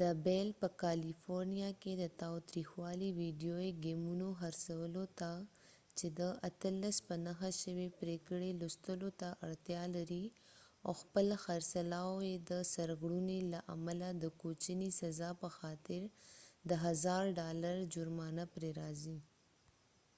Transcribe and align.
دا 0.00 0.10
بیل 0.24 0.48
په 0.60 0.68
کالیفورنیا 0.82 1.70
کې 1.82 1.92
د 2.02 2.04
تاوتریخوالي 2.20 3.08
ویډیویي 3.20 3.70
ګیمونو 3.84 4.26
خرڅولو 4.40 5.04
ته 5.18 5.30
چې 5.96 6.06
د 6.18 6.20
18 6.48 7.06
په 7.06 7.14
نښه 7.24 7.50
شوي 7.62 7.88
پرېکړې 8.00 8.50
لوستلو 8.60 9.08
ته 9.20 9.28
اړتیا 9.46 9.82
لري 9.96 10.24
او 10.86 10.92
خپل 11.02 11.26
خرڅلاو 11.44 12.14
یې 12.28 12.36
د 12.50 12.52
سرغړونې 12.74 13.38
له 13.52 13.60
امله 13.74 14.08
د 14.22 14.24
کوچنۍ 14.40 14.90
سزا 15.00 15.30
په 15.42 15.48
خاطر 15.58 16.02
د 16.70 16.72
1000 16.86 17.38
ډالر 17.40 17.76
جرمانه 17.94 18.44
پرې 18.54 18.70
راځي 18.80 19.18